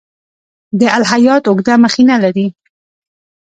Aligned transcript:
دا 0.79 0.87
الهیات 0.97 1.43
اوږده 1.45 1.73
مخینه 1.83 2.15
لري. 2.23 2.47